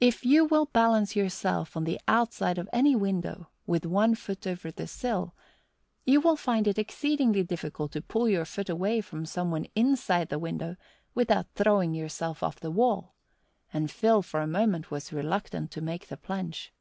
If 0.00 0.24
you 0.24 0.46
will 0.46 0.64
balance 0.64 1.14
yourself 1.14 1.76
on 1.76 1.84
the 1.84 2.00
outside 2.08 2.56
of 2.56 2.66
any 2.72 2.96
window 2.96 3.50
with 3.66 3.84
one 3.84 4.14
foot 4.14 4.46
over 4.46 4.70
the 4.70 4.86
sill, 4.86 5.34
you 6.06 6.22
will 6.22 6.36
find 6.36 6.66
it 6.66 6.78
exceedingly 6.78 7.42
difficult 7.42 7.92
to 7.92 8.00
pull 8.00 8.26
your 8.26 8.46
foot 8.46 8.70
away 8.70 9.02
from 9.02 9.26
some 9.26 9.50
one 9.50 9.66
inside 9.76 10.30
the 10.30 10.38
window 10.38 10.76
without 11.14 11.48
throwing 11.56 11.92
yourself 11.92 12.42
off 12.42 12.58
the 12.58 12.70
wall, 12.70 13.14
and 13.70 13.90
Phil 13.90 14.22
for 14.22 14.40
the 14.40 14.46
moment 14.46 14.90
was 14.90 15.12
reluctant 15.12 15.70
to 15.72 15.82
make 15.82 16.08
the 16.08 16.16
plunge. 16.16 16.72